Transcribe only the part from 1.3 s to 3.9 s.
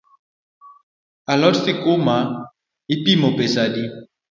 A lot sikuma ipimo pesa adi?